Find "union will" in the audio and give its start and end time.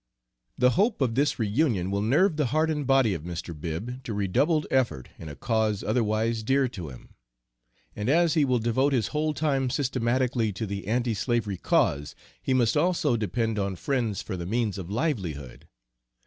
1.47-2.01